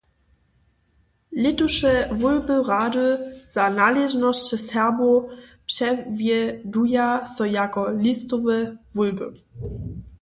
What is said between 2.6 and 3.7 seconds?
Rady za